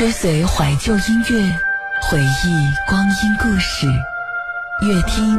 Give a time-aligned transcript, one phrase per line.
[0.00, 1.54] 追随怀旧音乐，
[2.00, 3.86] 回忆光阴故事，
[4.80, 5.38] 越听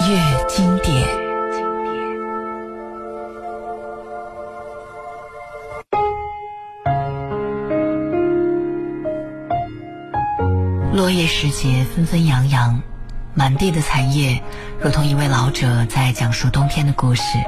[0.00, 1.06] 越经典。
[10.92, 12.82] 落叶时节，纷纷扬扬，
[13.32, 14.42] 满地的残叶，
[14.80, 17.38] 如同一位老者在讲述冬天的故事。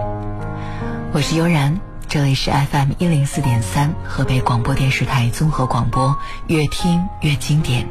[1.13, 1.90] 我是悠然。
[2.11, 7.87] 这里是 FM 一零四点三，河北广播电视台综合广播，越听越经典。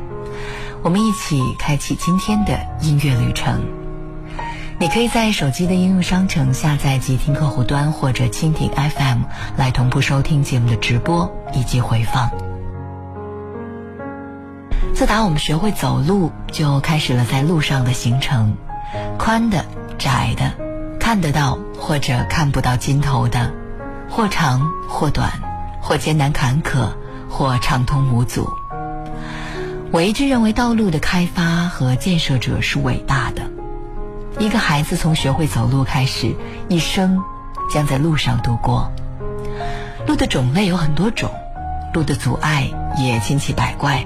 [0.83, 3.63] 我们一起开启今天的音乐旅程。
[4.77, 9.19] 你可以在手机的应用商城下载即听客户端或者蜻蜓 FM
[9.55, 12.29] 来同步收听节目的直播以及回放。
[14.93, 18.57] 自打我们学会走路，就开始了在路上的行程，
[19.17, 19.63] 宽的、
[19.97, 20.51] 窄的，
[20.99, 23.53] 看得到或者看不到尽头的。
[24.09, 25.31] 或长或短，
[25.81, 26.89] 或艰难坎坷，
[27.29, 28.49] 或畅通无阻。
[29.91, 33.43] 我一直认为，道路的开发和建设者是伟大的。
[34.39, 36.35] 一个孩子从学会走路开始，
[36.67, 37.21] 一生
[37.71, 38.91] 将在路上度过。
[40.05, 41.31] 路的种类有很多种，
[41.93, 44.05] 路的阻碍也千奇百怪。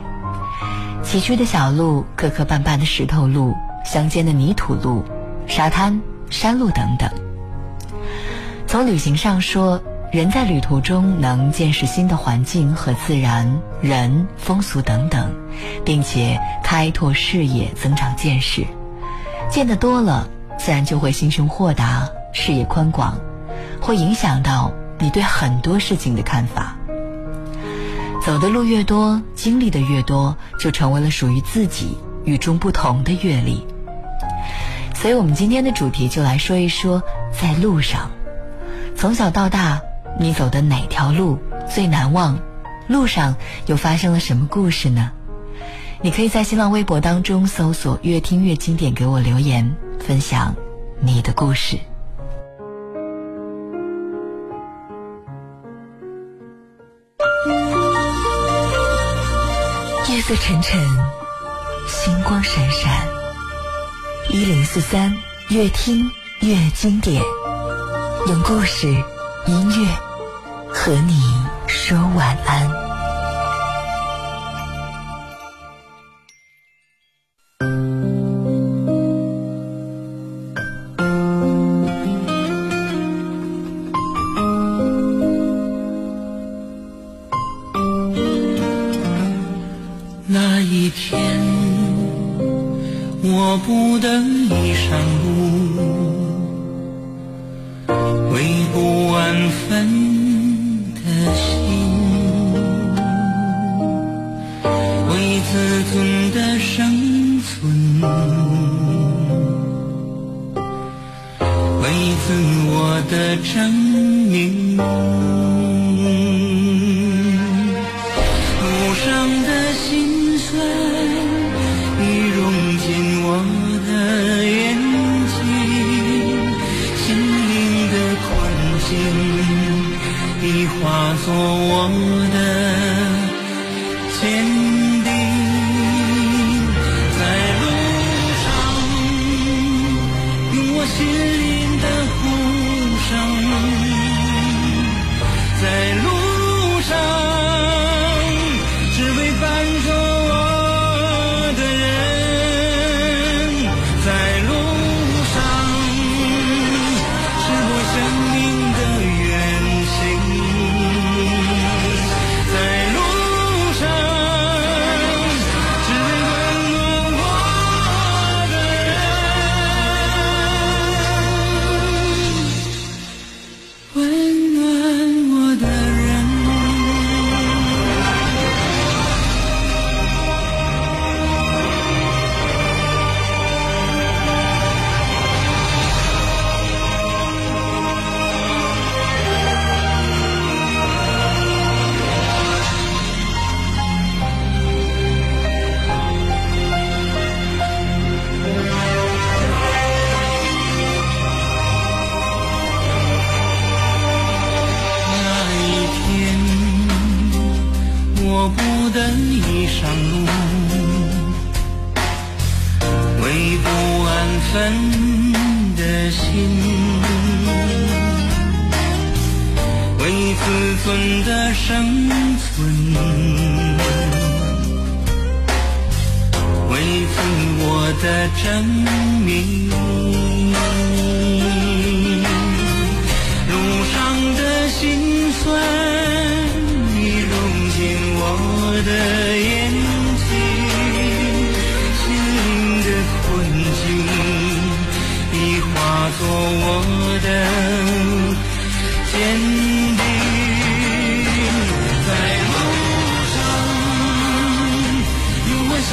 [1.03, 5.03] 崎岖的小路、磕磕绊绊的石头路、乡间的泥土路、
[5.47, 7.09] 沙滩、山路等等。
[8.67, 9.81] 从旅行上说。
[10.13, 15.33] 人在旅途中能见识新的环境和自然、人、风俗等等，
[15.83, 18.63] 并且开拓视野、增长见识。
[19.49, 20.27] 见得多了，
[20.59, 23.17] 自然就会心胸豁达、视野宽广，
[23.81, 26.75] 会影响到你对很多事情的看法。
[28.21, 33.65] 走的路越多，经历的越多，就成为了属于自己与众不同的阅历。
[34.93, 37.01] 所以，我们今天的主题就来说一说
[37.31, 38.11] 在路上，
[38.95, 39.81] 从小到大。
[40.19, 42.39] 你走的哪条路最难忘？
[42.87, 43.35] 路上
[43.65, 45.11] 又发生了什么故事呢？
[46.01, 50.53] 你可以在新浪微博当中搜索“越听越经典”，给我留言分享
[50.99, 51.77] 你的故事。
[60.09, 60.79] 夜色沉沉，
[61.87, 63.07] 星光闪闪。
[64.29, 65.15] 一零四三，
[65.49, 67.21] 越听越经典，
[68.27, 68.93] 用故事。
[69.45, 69.87] 音乐
[70.69, 71.21] 和你
[71.67, 72.82] 说晚安。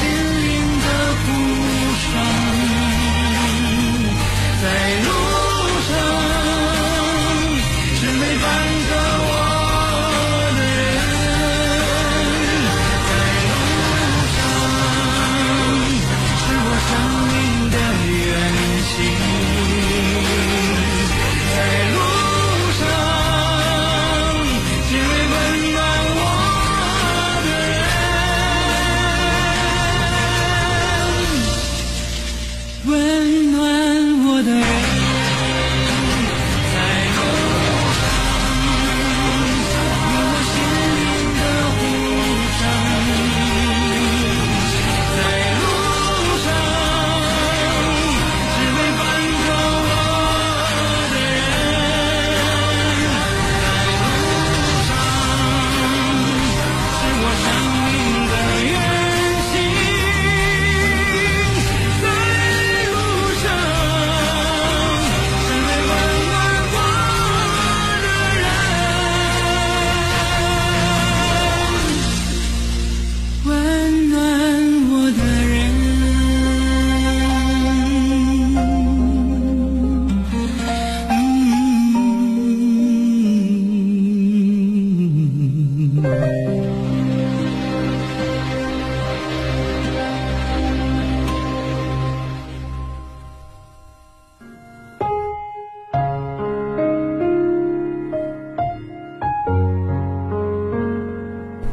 [0.03, 0.30] 有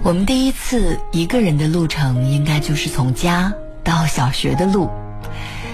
[0.07, 3.51] 我们第一次一个人的路程，应该就是从家
[3.83, 4.89] 到小学的路。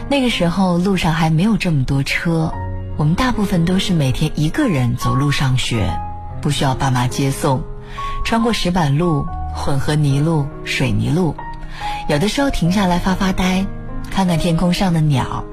[0.10, 2.52] 那个时候路上还没有这么多车，
[2.98, 5.88] 我们大部分都是每天一个人走路上学，
[6.42, 7.62] 不需要爸妈接送，
[8.26, 11.36] 穿过石板路、混合泥路、水泥路，
[12.10, 13.64] 有的时候停下来发发呆，
[14.10, 15.44] 看看天空上的鸟，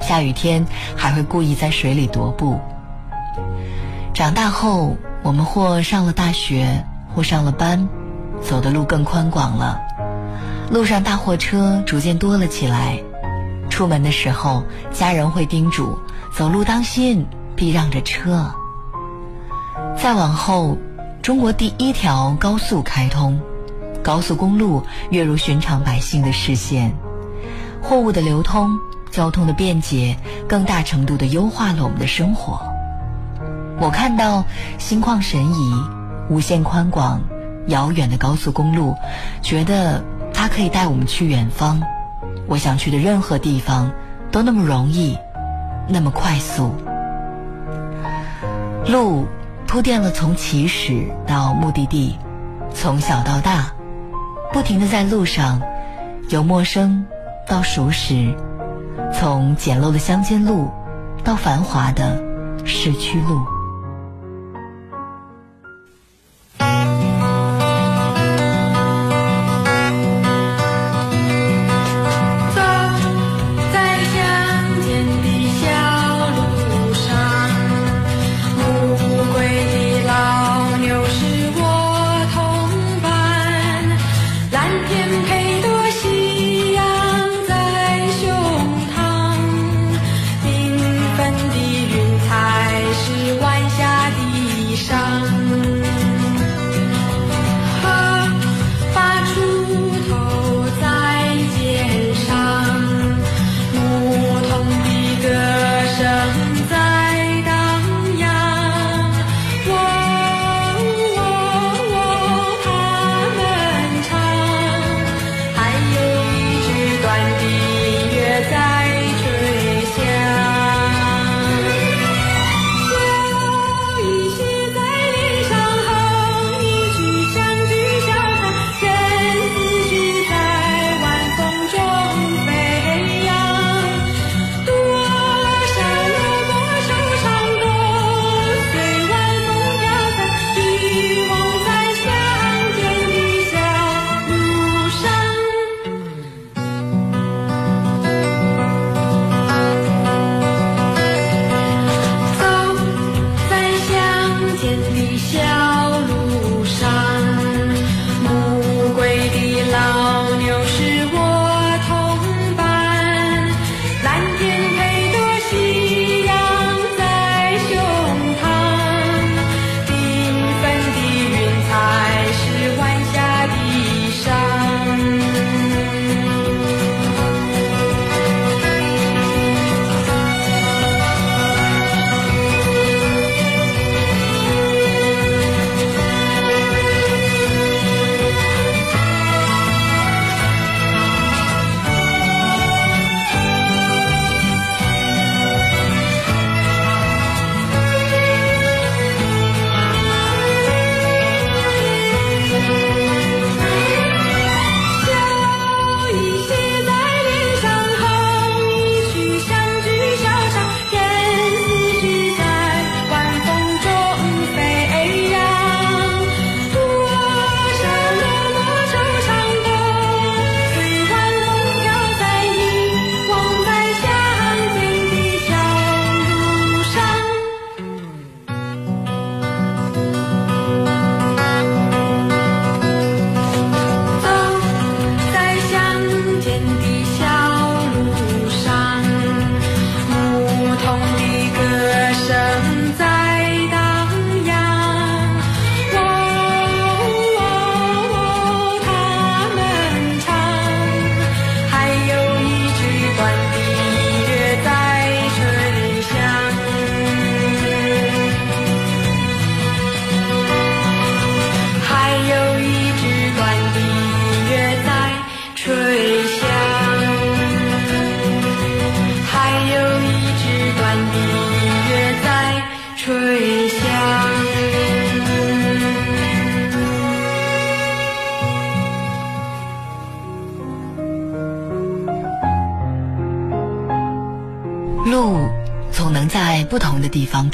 [0.00, 0.64] 下雨天
[0.94, 2.60] 还会故意在水里踱步。
[4.14, 7.88] 长大后，我们或上了大学，或上了班，
[8.42, 9.80] 走的路更宽广了。
[10.70, 12.98] 路上大货车逐渐多了起来，
[13.70, 14.62] 出门的时候，
[14.92, 15.98] 家人会叮嘱
[16.34, 17.26] 走路当心，
[17.56, 18.52] 避让着车。
[19.96, 20.76] 再往后，
[21.22, 23.40] 中国第一条高速开通，
[24.02, 26.94] 高速公路跃入寻常百姓的视线，
[27.82, 28.78] 货物的流通、
[29.10, 30.16] 交通的便捷，
[30.46, 32.60] 更大程度地优化了我们的生活。
[33.80, 34.44] 我看到
[34.76, 35.84] 心旷神怡、
[36.28, 37.20] 无限宽广、
[37.68, 38.94] 遥远的高速公路，
[39.40, 40.02] 觉得
[40.34, 41.80] 它可以带我们去远方。
[42.46, 43.90] 我想去的任何地方
[44.32, 45.16] 都那么容易，
[45.86, 46.74] 那么快速。
[48.86, 49.26] 路
[49.66, 52.16] 铺垫了从起始到目的地，
[52.72, 53.72] 从小到大，
[54.52, 55.60] 不停的在路上，
[56.30, 57.04] 由陌生
[57.46, 58.34] 到熟识，
[59.12, 60.70] 从简陋的乡间路
[61.22, 62.18] 到繁华的
[62.64, 63.57] 市区路。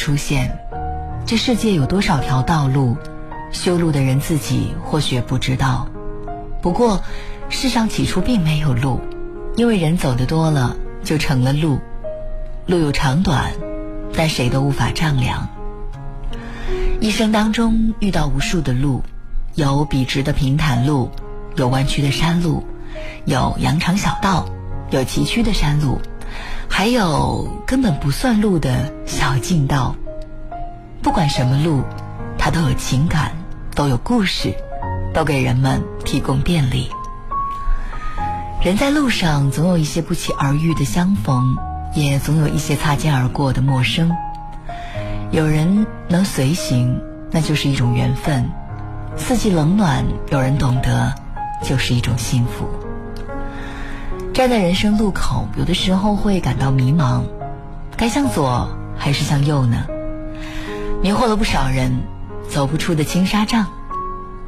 [0.04, 0.54] 出现。
[1.24, 2.94] 这世界有多少条道路，
[3.52, 5.88] 修路的人自己或许不知道。
[6.60, 7.00] 不过，
[7.48, 9.00] 世上起初并没有路，
[9.56, 11.78] 因为人走的多了，就成了路。
[12.66, 13.50] 路有长短，
[14.14, 15.48] 但谁都无法丈量。
[17.00, 19.02] 一生当中遇到无数的路，
[19.54, 21.10] 有笔直的平坦路，
[21.56, 22.62] 有弯曲的山路，
[23.24, 24.44] 有羊肠小道，
[24.90, 25.98] 有崎岖的山路，
[26.68, 29.94] 还有根本不算路的小径道。
[31.02, 31.82] 不管什么路，
[32.38, 33.32] 它都有情感，
[33.74, 34.54] 都有故事，
[35.12, 36.88] 都给人们提供便利。
[38.62, 41.56] 人在路上，总有一些不期而遇的相逢，
[41.94, 44.10] 也总有一些擦肩而过的陌生。
[45.30, 48.44] 有人能随行，那就是一种缘分；
[49.16, 51.14] 四季冷暖，有人懂得，
[51.62, 52.66] 就是一种幸福。
[54.34, 57.22] 站在人生路口，有的时候会感到迷茫，
[57.96, 59.86] 该向左还是向右呢？
[61.00, 62.02] 迷惑了不少人，
[62.50, 63.64] 走不出的青纱帐。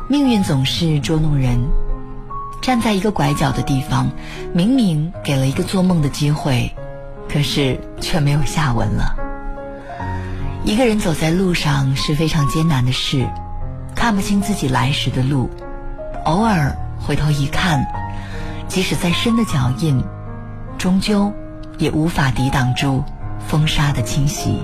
[0.08, 1.60] 命运总是捉弄人，
[2.60, 4.10] 站在一个拐角的地方，
[4.52, 6.74] 明明给了一个做梦的机会，
[7.28, 9.14] 可是却没有下文了。
[10.64, 13.24] 一个人走在路上是非常艰难的事，
[13.94, 15.48] 看不清自己来时的路，
[16.24, 17.86] 偶尔回头一看，
[18.68, 20.02] 即使再深的脚印，
[20.76, 21.32] 终究
[21.78, 23.02] 也无法抵挡住
[23.46, 24.60] 风沙的侵袭。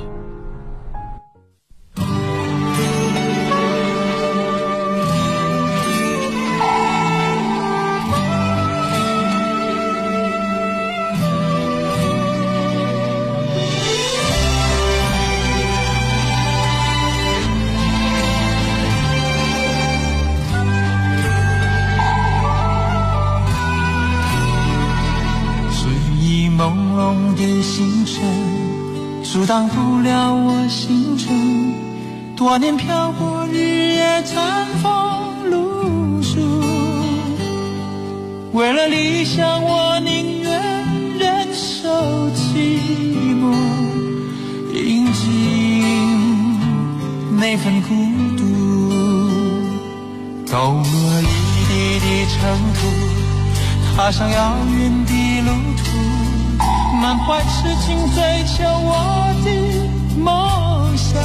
[29.52, 31.28] 挡不了我行程，
[32.35, 36.40] 多年漂泊，日夜餐风露宿。
[38.52, 40.59] 为了理想，我宁愿
[41.18, 43.52] 忍受寂寞，
[44.73, 46.56] 饮尽
[47.37, 47.94] 那份孤
[48.38, 48.42] 独。
[50.47, 50.82] 走过
[51.21, 51.26] 一
[51.68, 52.40] 地的尘
[52.73, 52.80] 土，
[53.94, 55.82] 踏上遥远的路途。
[57.00, 58.90] 满怀痴情追求我
[59.44, 59.49] 的
[60.18, 61.20] 梦想，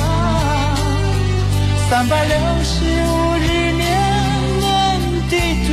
[1.90, 3.86] 三百六十五日年
[4.60, 4.66] 年
[5.30, 5.34] 的
[5.68, 5.70] 度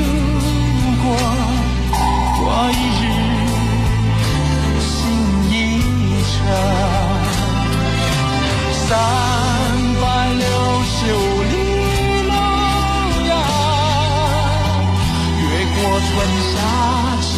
[1.02, 1.04] 过，
[2.38, 3.02] 过一日
[4.80, 4.92] 心
[5.48, 5.52] 一
[6.28, 6.34] 程，
[8.86, 8.90] 三
[10.02, 10.42] 百六
[10.84, 11.16] 十五
[11.50, 11.54] 里
[12.26, 12.32] 路
[13.28, 13.32] 呀，
[15.40, 16.12] 越过春
[16.52, 16.54] 夏
[17.22, 17.32] 秋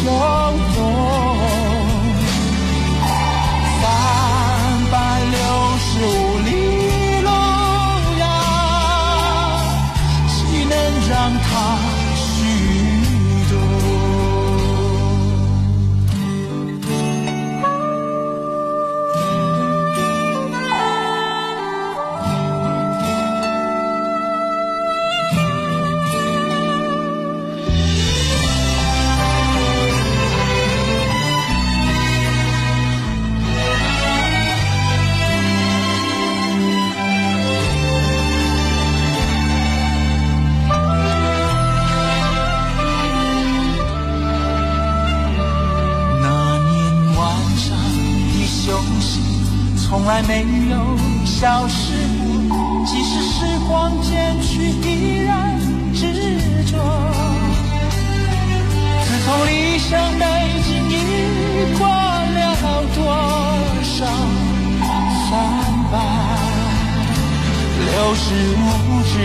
[49.89, 51.93] 从来没有消失
[52.49, 55.57] 过，即使时光渐去，依然
[55.93, 56.03] 执
[56.69, 56.77] 着。
[59.05, 60.25] 自从理想背
[60.65, 60.93] 井已
[61.79, 62.37] 过了
[62.93, 62.99] 多
[63.81, 64.05] 少
[65.29, 65.31] 三
[65.89, 65.95] 百
[67.79, 68.25] 六十
[68.59, 68.65] 五
[69.05, 69.15] 日，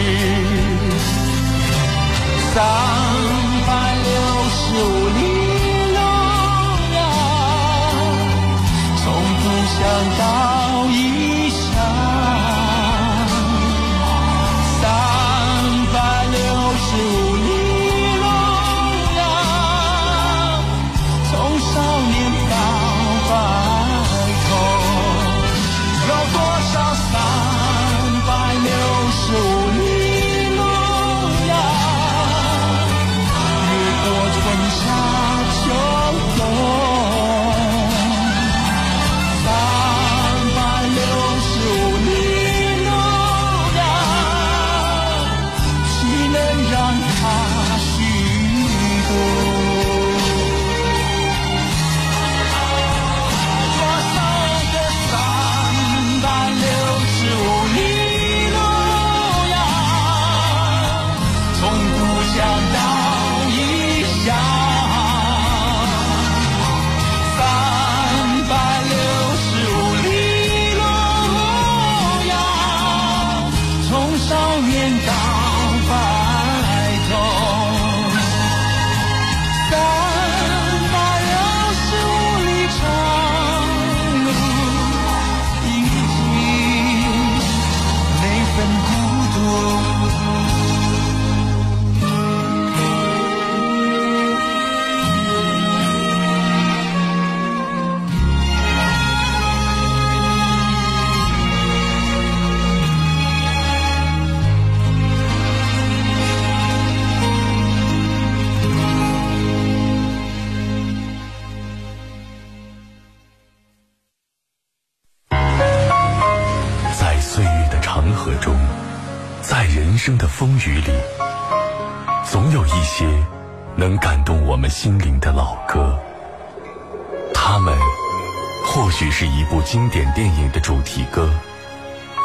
[129.73, 131.33] 经典电影的主题歌，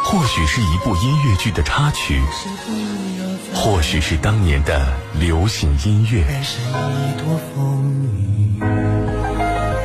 [0.04, 2.22] 或许是一部音乐剧的插曲，
[3.56, 6.26] 或许是当年的流行音乐。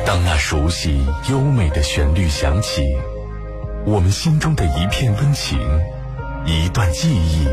[0.05, 2.81] 当那熟悉优美的旋律响起，
[3.85, 5.57] 我们心中的一片温情，
[6.45, 7.47] 一段记忆，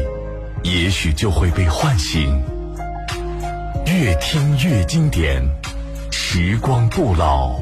[0.64, 2.42] 也许就会被唤醒。
[3.86, 5.40] 越听越经典，
[6.10, 7.60] 时光不老，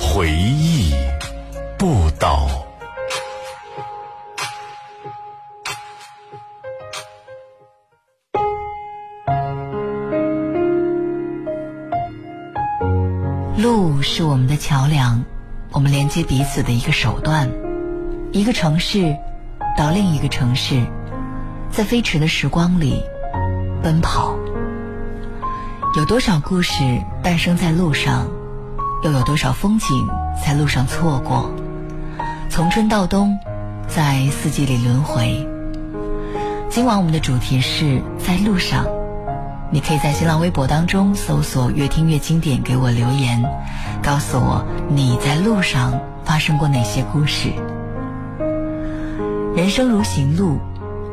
[0.00, 0.94] 回忆
[1.84, 2.48] 不倒。
[13.58, 15.22] 路是我们的桥梁，
[15.72, 17.50] 我们连接彼此的一个手段。
[18.32, 19.14] 一个城市
[19.76, 20.82] 到另一个城市，
[21.70, 23.04] 在飞驰的时光里
[23.82, 24.38] 奔跑。
[25.98, 28.26] 有多少故事诞生在路上，
[29.02, 30.08] 又有多少风景
[30.42, 31.54] 在路上错过？
[32.48, 33.38] 从春到冬，
[33.88, 35.46] 在四季里轮回。
[36.70, 38.86] 今晚我们的主题是在路上。
[39.70, 43.42] 你可以在新浪微博当中搜索“越听越经典”，给我留言，
[44.02, 47.52] 告诉我你在路上发生过哪些故事。
[49.56, 50.58] 人生如行路，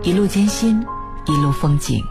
[0.03, 0.85] 一路艰辛，
[1.25, 2.03] 一路风景。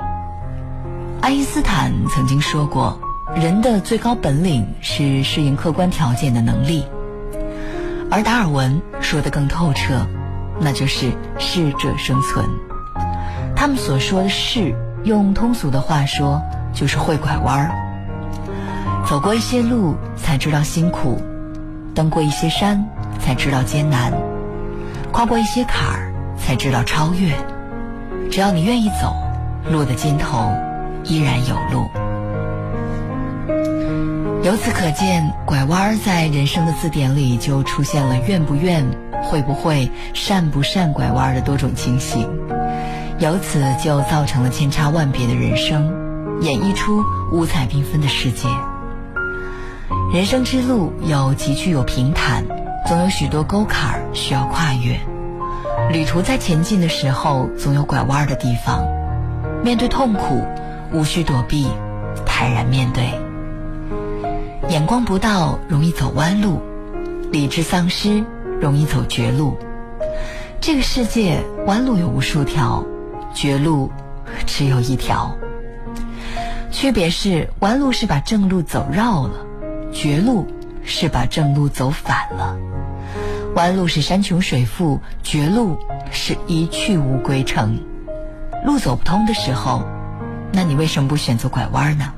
[1.20, 2.98] 爱因斯坦曾经说过，
[3.36, 6.84] 人的最高本领是适应客观条件的能力，
[8.10, 8.80] 而达尔文
[9.10, 10.06] 说的更透彻，
[10.60, 12.46] 那就是适者生存。
[13.56, 14.72] 他们所说的适。
[15.02, 16.40] 用通俗的话说，
[16.72, 17.72] 就是会拐弯儿。
[19.04, 21.16] 走过一些路，才知道辛苦；
[21.92, 22.84] 登过一些山，
[23.18, 24.12] 才知道艰难；
[25.10, 27.34] 跨过一些坎儿，才知道超越。
[28.30, 29.16] 只要你愿意走，
[29.72, 30.52] 路的尽头
[31.02, 31.88] 依然有路。
[34.42, 38.82] 由此可见，拐弯在人生的字典里就出现了愿不愿、
[39.22, 42.26] 会不会、善不善拐弯的多种情形。
[43.18, 45.92] 由此就造成了千差万别的人生，
[46.40, 48.48] 演绎出五彩缤纷的世界。
[50.10, 52.42] 人生之路有崎岖有平坦，
[52.88, 54.98] 总有许多沟坎需要跨越。
[55.92, 58.88] 旅途在前进的时候，总有拐弯的地方。
[59.62, 60.42] 面对痛苦，
[60.94, 61.68] 无需躲避，
[62.24, 63.04] 坦然面对。
[64.70, 66.60] 眼光不到，容易走弯路；
[67.32, 68.24] 理智丧失，
[68.60, 69.58] 容易走绝路。
[70.60, 72.86] 这个世界弯路有无数条。
[73.34, 73.90] 绝路
[74.46, 75.36] 只有一条，
[76.70, 79.44] 区别是弯路是把正路走绕了，
[79.92, 80.46] 绝路
[80.84, 82.56] 是把正路走反了。
[83.56, 85.78] 弯路是山穷水复，绝路
[86.12, 87.80] 是一去无归程。
[88.64, 89.82] 路走不通的时候，
[90.52, 92.12] 那你为什么不选择拐弯呢？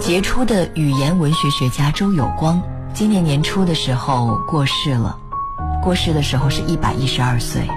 [0.00, 2.60] 杰出的语言文学学家周有光
[2.94, 5.16] 今年年初的时候过世了，
[5.82, 7.68] 过世的时候是一百一十二岁。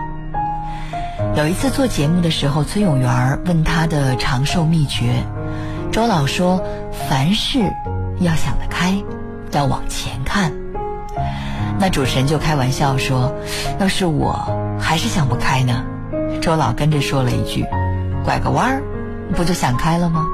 [1.35, 5.21] 有一次做节目的时候，崔永元问他的长寿秘诀，
[5.91, 6.63] 周老说
[7.09, 7.59] ：“凡事
[8.21, 8.95] 要想得开，
[9.51, 10.53] 要往前看。”
[11.77, 13.35] 那主持人就开玩笑说
[13.79, 14.33] ：“要是我
[14.79, 15.83] 还是想不开呢？”
[16.41, 17.65] 周老跟着说了一句
[18.23, 18.83] ：“拐个弯儿，
[19.35, 20.25] 不就想开了吗？”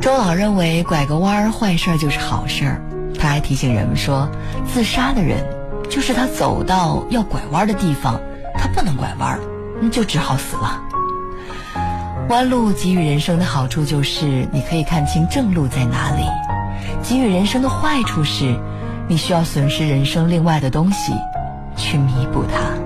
[0.00, 2.80] 周老认为拐个弯儿坏事儿就是好事儿，
[3.18, 4.28] 他还提醒人们说
[4.72, 5.44] ：“自杀的人
[5.90, 8.20] 就是他走到要拐弯的地方。”
[8.58, 9.38] 他不能拐弯，
[9.80, 10.80] 那就只好死了。
[12.30, 16.24] 弯路给予人生的好处就是，你可以看清正路在哪里；
[17.02, 18.58] 给予人生的坏处是，
[19.08, 21.12] 你需要损失人生另外的东西，
[21.76, 22.85] 去弥补它。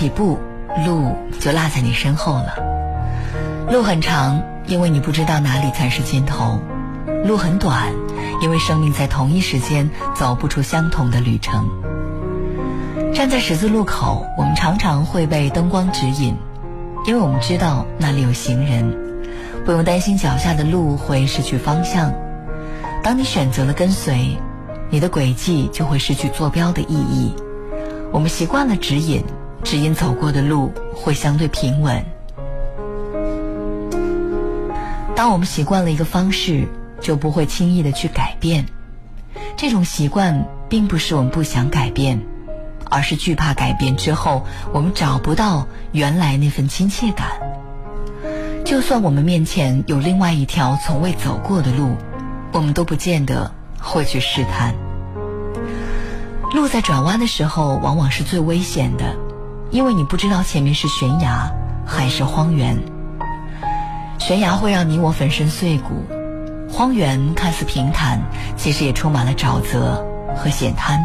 [0.00, 0.38] 起步，
[0.86, 2.54] 路就落在你身后了。
[3.70, 6.58] 路很长，因为你不知道哪里才是尽头；
[7.26, 7.92] 路很短，
[8.40, 11.68] 因为生命在同一时间走不出相同的旅程。
[13.12, 16.34] 站在十字路口，我们常常会被灯光指引，
[17.06, 18.96] 因为我们知道那里有行人，
[19.66, 22.10] 不用担心脚下的路会失去方向。
[23.02, 24.38] 当你选择了跟随，
[24.88, 27.34] 你的轨迹就会失去坐标的意义。
[28.12, 29.22] 我们习惯了指引，
[29.62, 32.04] 只因走过的路会相对平稳。
[35.14, 36.66] 当我们习惯了一个方式，
[37.00, 38.66] 就不会轻易的去改变。
[39.56, 42.20] 这种习惯并不是我们不想改变，
[42.86, 47.28] 而是惧怕改变之后，我们找不到原来那份亲切感。
[48.64, 51.96] 就算我们面前有另外一条从未走过的路，
[52.52, 54.74] 我们都不见得会去试探。
[56.54, 59.16] 路在转弯的时候往往是最危险的，
[59.70, 61.50] 因为你不知道前面是悬崖
[61.86, 62.78] 还是荒原。
[64.18, 66.04] 悬崖会让你我粉身碎骨，
[66.68, 68.20] 荒原看似平坦，
[68.56, 70.04] 其实也充满了沼泽
[70.36, 71.00] 和险滩。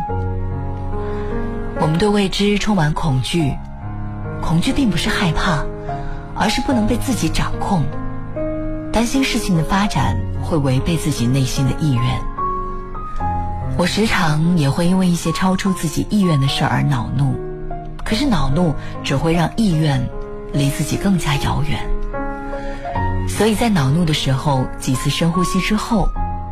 [1.79, 3.53] 我们对未知充满恐惧，
[4.41, 5.63] 恐惧并不是害怕，
[6.35, 7.83] 而是不能被自己掌控，
[8.91, 12.21] 担心事情的发展会违背自己内心的意愿。
[13.77, 17.35] 我时常也会因为一些超出自己意愿的事而恼怒，
[18.05, 20.07] 可是恼怒只会让意愿
[20.53, 21.79] 离自己更加遥远。
[23.27, 26.07] 所以在恼怒的时候，几次深呼吸之后，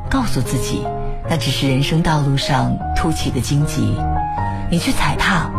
[0.09, 0.83] 告诉自己，
[1.29, 3.95] 那只是人生道路上凸起的荆棘，
[4.71, 5.49] 你去踩踏，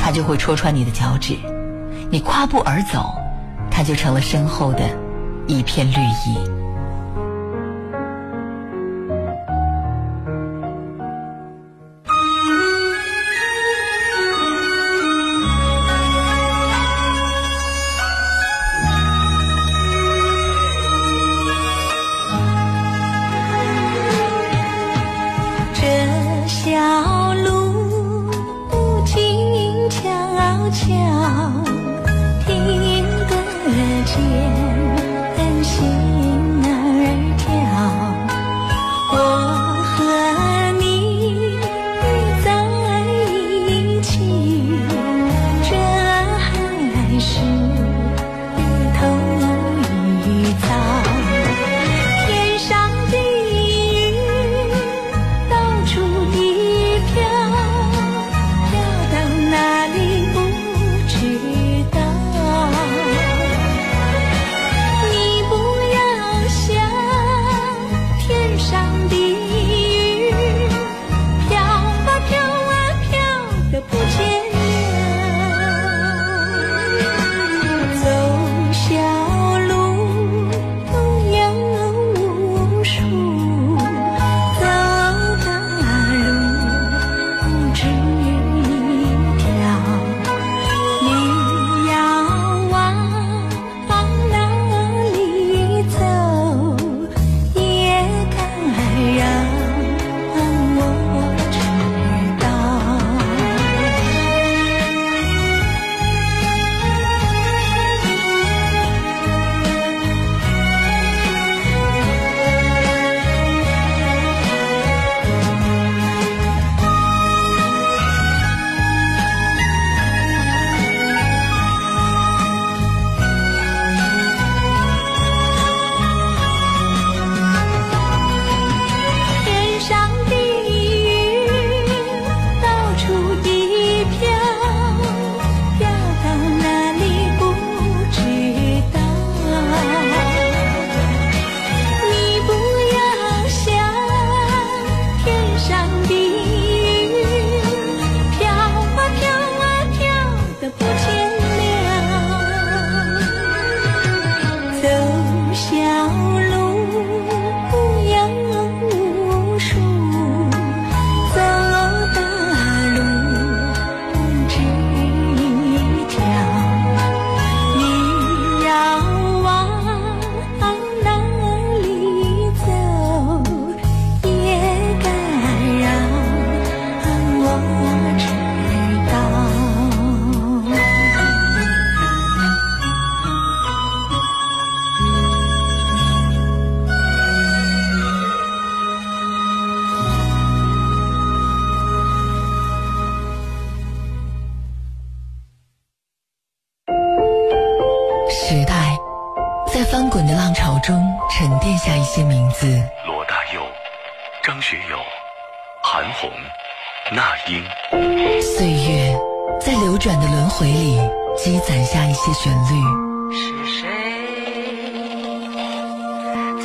[0.00, 1.36] 它就会戳穿你的脚趾；
[2.10, 3.14] 你跨步而走，
[3.70, 4.80] 它就成了身后的
[5.46, 5.94] 一片绿
[6.26, 6.55] 意。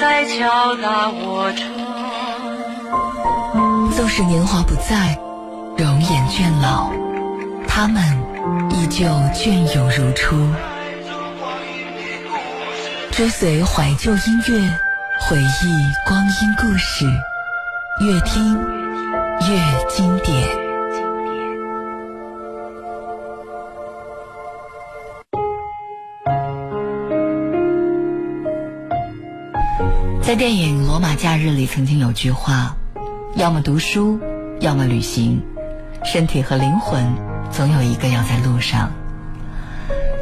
[0.02, 1.70] 在敲打我窗
[3.92, 5.16] 纵使年华不再，
[5.78, 6.90] 容颜倦老，
[7.68, 8.02] 他们
[8.72, 10.36] 依旧隽永如初。
[13.12, 14.76] 追随怀旧音乐，
[15.20, 17.06] 回忆光阴故事，
[18.00, 18.58] 越听
[19.48, 20.71] 越经典。
[30.32, 32.74] 在电影《罗马假日》里，曾经有句话：
[33.36, 34.18] 要么读书，
[34.62, 35.42] 要么旅行，
[36.06, 37.06] 身体和灵魂
[37.52, 38.90] 总有一个要在路上。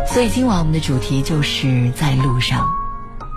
[0.08, 2.68] 所以今晚我们的主题就是在路上。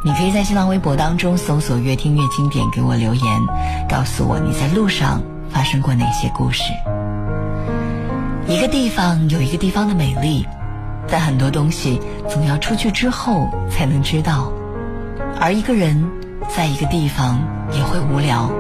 [0.03, 3.27] 你可以在新浪微博当中搜索“越听越经典”，给我留言，
[3.87, 6.63] 告诉我你在路上发生过哪些故事。
[8.49, 10.47] 一个地方有一个地方的美丽，
[11.07, 12.01] 但很多东西
[12.31, 14.51] 总要出去之后才能知道。
[15.39, 16.03] 而一个人
[16.55, 17.41] 在一个地方
[17.73, 18.51] 也会无聊，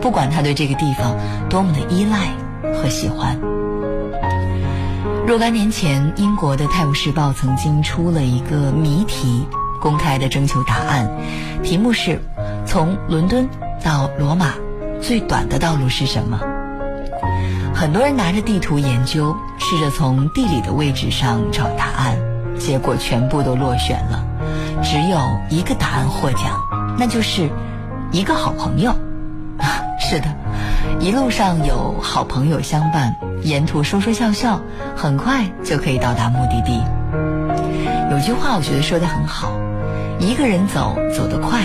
[0.00, 1.14] 不管他对这个地方
[1.50, 2.30] 多么的依赖
[2.74, 3.38] 和喜欢。
[5.26, 9.46] 若干年前，英国的《泰晤士报》曾经出了一个谜题，
[9.80, 11.10] 公开的征求答案，
[11.62, 12.18] 题目是：
[12.64, 13.46] 从伦敦
[13.84, 14.54] 到罗马
[15.02, 16.40] 最短的道路是什么？
[17.74, 22.16] 很多人拿着地图研究，试着从地理的位置上找答案，
[22.58, 24.24] 结果全部都落选了。
[24.82, 25.18] 只有
[25.50, 26.65] 一个答案获奖，
[26.98, 27.48] 那就是
[28.12, 28.94] 一个好朋友。
[29.98, 30.26] 是的，
[31.00, 34.60] 一路上有好朋友相伴，沿途说说笑笑，
[34.96, 36.82] 很快就可以到达目的地。
[38.10, 39.50] 有句话我觉得说的很好：
[40.18, 41.60] 一个人走走得快，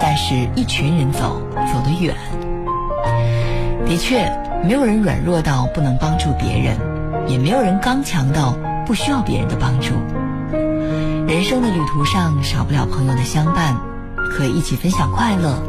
[0.00, 1.42] 但是一群人走
[1.72, 2.14] 走得远。
[3.86, 4.30] 的确。
[4.62, 6.76] 没有人软弱到不能帮助别人，
[7.26, 9.94] 也没有人刚强到不需要别人的帮助。
[11.26, 13.74] 人生的旅途上少不了朋友的相伴，
[14.30, 15.60] 可以一起分享快乐，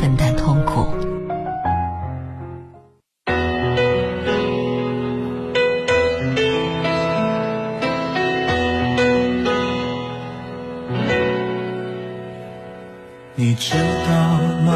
[0.00, 0.88] 分担痛苦。
[13.36, 14.72] 你知道吗？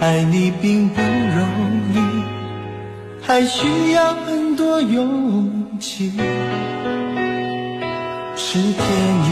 [0.00, 1.46] 爱你并不容
[1.94, 1.96] 易。
[3.24, 6.10] 还需要很多勇气，
[8.34, 8.82] 是天
[9.24, 9.31] 意？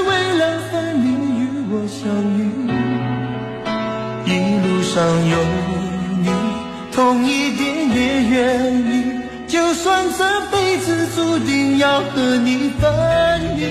[8.31, 9.21] 愿意。
[9.47, 12.89] 就算这辈子注定要和你分
[13.57, 13.65] 离，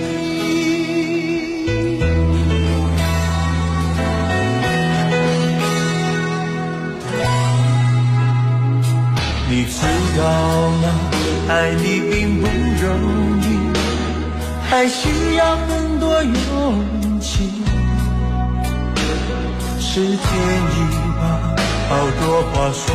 [9.48, 9.80] 你知
[10.18, 10.22] 道
[10.82, 10.84] 吗？
[11.48, 12.88] 爱你并不容
[13.40, 13.44] 易。
[14.68, 16.30] 还需要很多勇
[17.18, 17.50] 气，
[19.80, 20.76] 是天意
[21.18, 21.20] 吧？
[21.88, 22.94] 好多话说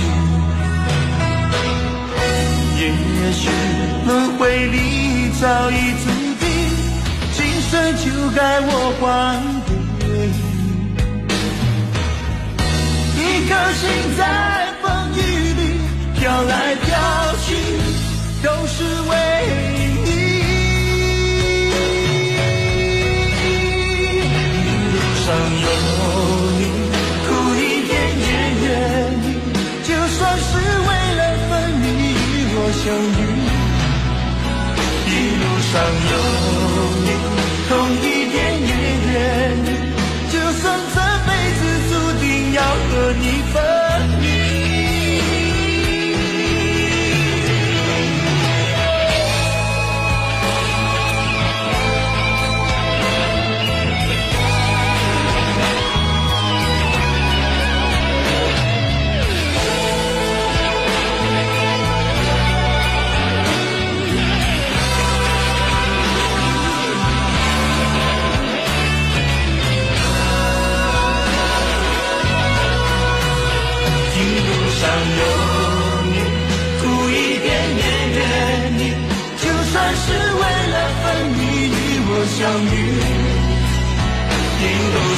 [3.23, 3.49] 也许
[4.07, 6.09] 轮回里早已注
[6.39, 6.43] 定，
[7.33, 8.05] 今生就
[8.35, 8.69] 该我
[8.99, 9.05] 还
[9.67, 10.01] 给你。
[13.15, 13.81] 一颗心
[14.17, 14.19] 在
[14.81, 15.19] 风雨
[15.53, 15.61] 里
[16.19, 16.89] 飘来飘
[17.45, 17.47] 去，
[18.41, 19.60] 都是为。
[32.83, 32.97] 相遇，
[35.05, 35.73] 一路上
[36.11, 36.40] 有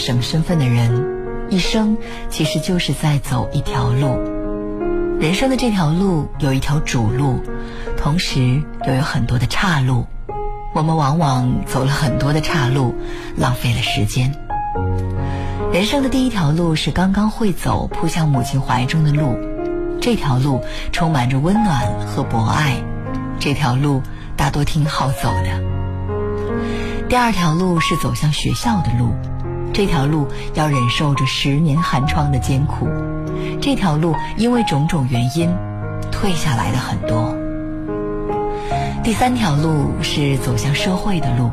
[0.00, 1.06] 什么身份的人，
[1.50, 1.96] 一生
[2.28, 4.18] 其实就是在走一条路。
[5.20, 7.40] 人生的这条路有一条主路，
[7.96, 10.06] 同时又有很多的岔路。
[10.74, 12.94] 我们往往走了很多的岔路，
[13.36, 14.34] 浪费了时间。
[15.72, 19.36] 人生的第一条路是刚刚会走、扑向母亲怀中的路，
[20.00, 22.82] 这条路充满着温暖和博爱，
[23.38, 24.02] 这条路
[24.36, 25.60] 大多挺好走的。
[27.08, 29.12] 第二条路是走向学校的路，
[29.72, 32.88] 这条路要忍受着十年寒窗的艰苦，
[33.60, 35.48] 这条路因为种种原因
[36.10, 37.34] 退下来的很多。
[39.02, 41.50] 第三条路是走向社会的路，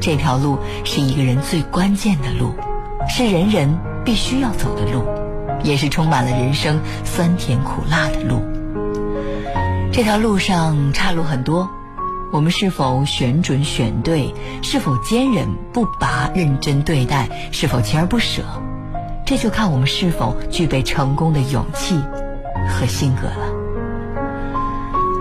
[0.00, 2.54] 这条路是一个人最关键的路，
[3.08, 5.04] 是人人必须要走的路，
[5.64, 8.42] 也是充满了人生酸甜苦辣的路。
[9.92, 11.68] 这条路上岔路很多。
[12.32, 14.34] 我们是否选准选对？
[14.62, 17.28] 是否坚韧不拔、认真对待？
[17.52, 18.42] 是否锲而不舍？
[19.26, 22.02] 这就看我们是否具备成功的勇气
[22.66, 23.52] 和性格了。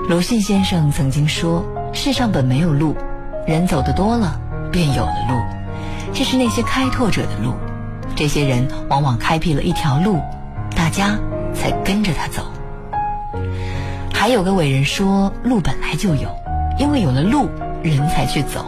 [0.07, 2.95] 鲁迅先生曾经说：“世上本没有路，
[3.45, 4.39] 人走的多了，
[4.71, 5.35] 便有了路。
[6.13, 7.55] 这是那些开拓者的路，
[8.15, 10.21] 这些人往往开辟了一条路，
[10.77, 11.19] 大家
[11.53, 12.41] 才跟着他走。”
[14.15, 16.33] 还有个伟人说：“路本来就有。”
[16.81, 17.47] 因为有了路，
[17.83, 18.65] 人才去走。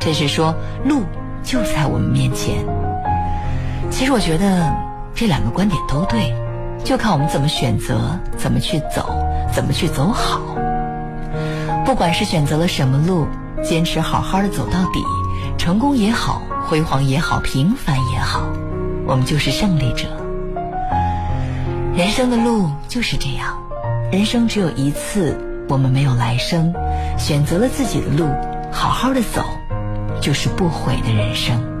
[0.00, 0.54] 这是说
[0.86, 1.02] 路
[1.42, 2.64] 就在我们面前。
[3.90, 4.74] 其实我觉得
[5.14, 6.34] 这两个观点都对，
[6.82, 9.10] 就看我们怎么选择，怎么去走，
[9.52, 10.40] 怎么去走好。
[11.84, 13.26] 不管是选择了什么路，
[13.62, 15.04] 坚持好好的走到底，
[15.58, 18.40] 成功也好，辉煌也好，平凡也好，
[19.06, 20.08] 我们就是胜利者。
[21.94, 23.54] 人生的路就是这样，
[24.10, 25.44] 人生只有一次。
[25.68, 26.72] 我们没有来生，
[27.18, 28.26] 选择了自己的路，
[28.72, 29.42] 好好的走，
[30.20, 31.77] 就是不悔的人生。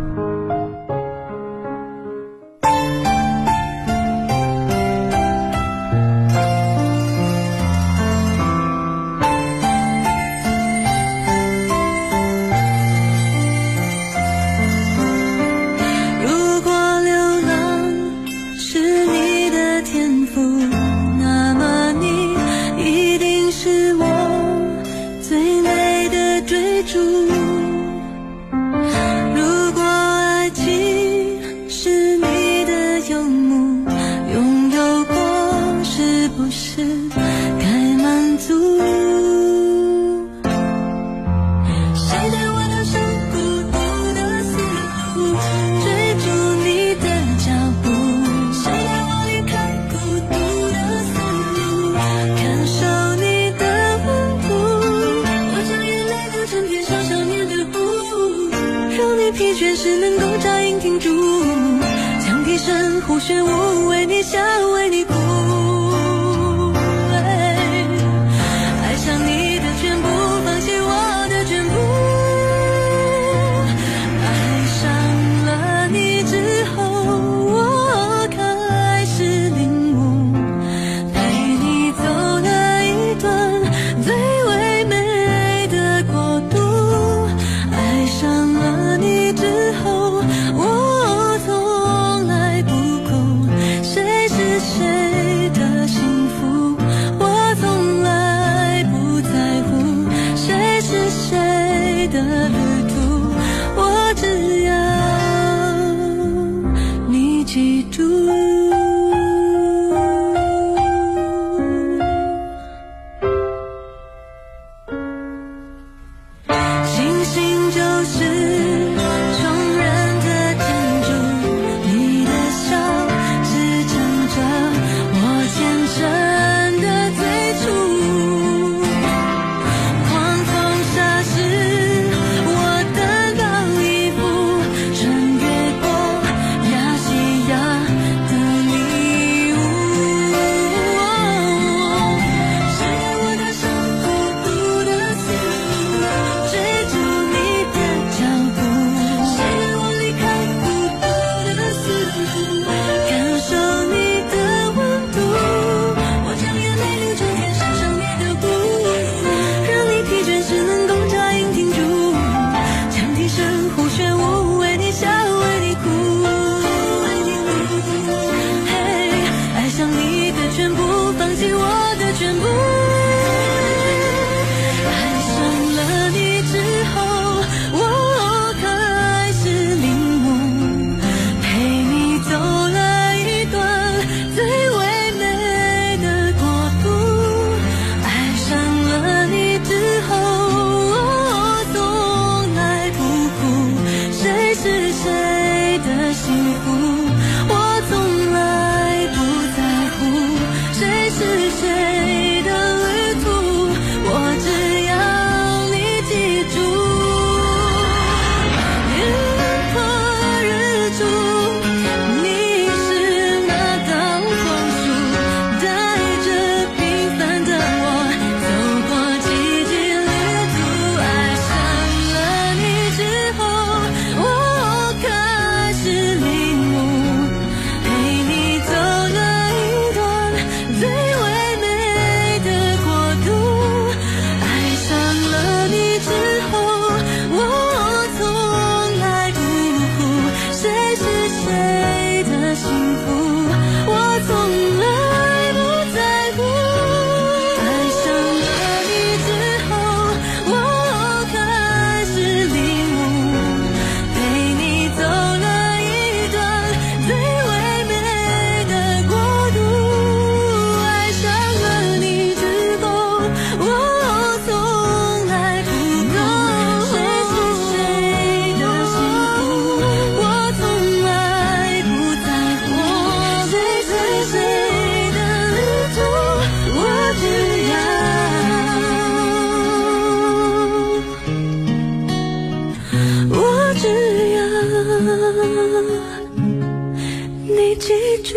[287.46, 288.36] 你记住。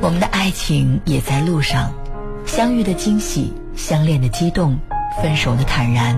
[0.00, 1.92] 我们的爱情也在路上，
[2.46, 4.78] 相遇的惊喜，相恋的激动，
[5.20, 6.14] 分手的坦然，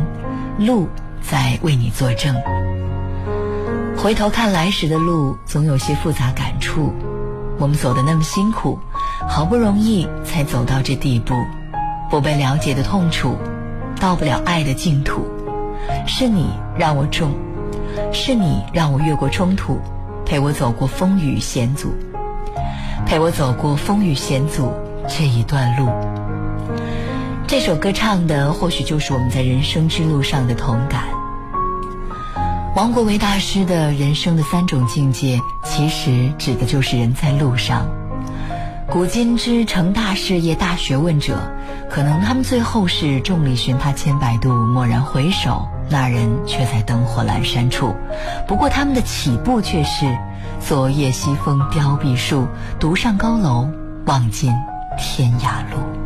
[0.59, 0.89] 路
[1.29, 2.35] 在为你作证。
[3.97, 6.93] 回头看来时的路，总有些复杂感触。
[7.59, 8.79] 我们走的那么辛苦，
[9.27, 11.35] 好不容易才走到这地步，
[12.11, 13.37] 不被了解的痛楚，
[13.99, 15.27] 到不了爱的净土。
[16.07, 17.33] 是你让我重，
[18.13, 19.81] 是你让我越过冲突，
[20.25, 21.95] 陪我走过风雨险阻。
[23.07, 24.73] 陪我走过风雨险阻
[25.09, 25.89] 这一段路。
[27.47, 31.16] 这首歌唱的或许就是我们在人生之路上的同感。
[32.77, 37.89] 王国维大师的人生的三种境界，其实指的就是人在路上。
[38.87, 41.41] 古今之成大事业、大学问者，
[41.89, 47.97] 可能他们最后是众里寻他千百度，蓦然回首，那人却在灯火阑珊处。
[48.47, 50.15] 不过他们的起步却是。
[50.61, 52.47] 昨夜西风凋碧树，
[52.79, 53.71] 独上高楼，
[54.05, 54.53] 望尽
[54.99, 56.06] 天涯路。